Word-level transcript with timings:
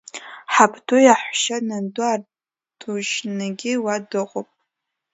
Ҳабду 0.53 0.97
иаҳәшьа, 1.05 1.57
нанду 1.67 2.03
Ардушьнагьы 2.11 3.73
уа 3.83 3.95
дыҟоуп. 4.09 4.49